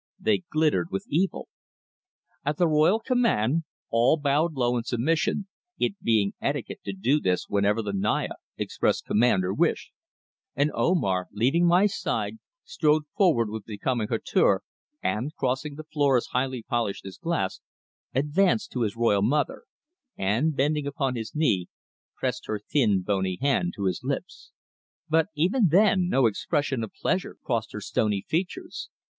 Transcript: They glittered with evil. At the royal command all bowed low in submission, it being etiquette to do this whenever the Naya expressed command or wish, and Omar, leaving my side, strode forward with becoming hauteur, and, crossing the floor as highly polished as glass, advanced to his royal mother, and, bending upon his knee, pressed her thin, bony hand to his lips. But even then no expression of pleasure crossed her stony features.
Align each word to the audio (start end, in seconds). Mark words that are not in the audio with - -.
They 0.19 0.39
glittered 0.51 0.87
with 0.89 1.05
evil. 1.09 1.47
At 2.43 2.57
the 2.57 2.67
royal 2.67 2.99
command 2.99 3.65
all 3.91 4.17
bowed 4.17 4.53
low 4.55 4.75
in 4.75 4.83
submission, 4.83 5.47
it 5.77 5.93
being 6.01 6.33
etiquette 6.41 6.79
to 6.85 6.93
do 6.93 7.19
this 7.21 7.47
whenever 7.47 7.83
the 7.83 7.93
Naya 7.93 8.31
expressed 8.57 9.05
command 9.05 9.45
or 9.45 9.53
wish, 9.53 9.91
and 10.55 10.71
Omar, 10.73 11.27
leaving 11.31 11.67
my 11.67 11.85
side, 11.85 12.39
strode 12.63 13.03
forward 13.15 13.51
with 13.51 13.63
becoming 13.65 14.07
hauteur, 14.07 14.63
and, 15.03 15.35
crossing 15.35 15.75
the 15.75 15.83
floor 15.83 16.17
as 16.17 16.25
highly 16.31 16.63
polished 16.63 17.05
as 17.05 17.19
glass, 17.19 17.61
advanced 18.11 18.71
to 18.71 18.81
his 18.81 18.95
royal 18.95 19.21
mother, 19.21 19.65
and, 20.17 20.55
bending 20.55 20.87
upon 20.87 21.13
his 21.15 21.35
knee, 21.35 21.67
pressed 22.15 22.47
her 22.47 22.57
thin, 22.57 23.03
bony 23.03 23.37
hand 23.39 23.73
to 23.75 23.83
his 23.85 24.01
lips. 24.03 24.51
But 25.07 25.27
even 25.35 25.67
then 25.67 26.09
no 26.09 26.25
expression 26.25 26.83
of 26.83 26.91
pleasure 26.91 27.37
crossed 27.43 27.71
her 27.73 27.81
stony 27.81 28.25
features. 28.27 28.89